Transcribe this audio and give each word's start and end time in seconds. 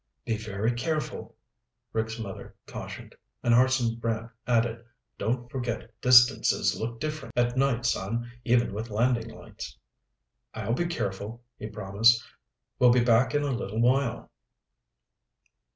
"Be 0.25 0.35
very 0.35 0.71
careful," 0.73 1.35
Rick's 1.93 2.17
mother 2.17 2.55
cautioned. 2.65 3.13
And 3.43 3.53
Hartson 3.53 3.97
Brant 3.97 4.31
added, 4.47 4.83
"Don't 5.19 5.47
forget 5.51 5.91
distances 6.01 6.75
look 6.75 6.99
different 6.99 7.37
at 7.37 7.55
night, 7.55 7.85
son, 7.85 8.31
even 8.43 8.73
with 8.73 8.89
landing 8.89 9.27
lights." 9.29 9.77
"I'll 10.55 10.73
be 10.73 10.87
careful," 10.87 11.43
he 11.59 11.67
promised. 11.67 12.23
"We'll 12.79 12.89
be 12.91 13.03
back 13.03 13.35
in 13.35 13.43
a 13.43 13.51
little 13.51 13.79
while." 13.79 14.31